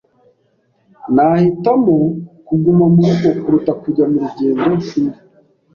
[1.15, 1.95] Nahitamo
[2.47, 5.17] kuguma murugo kuruta kujya mu rugendo shuri.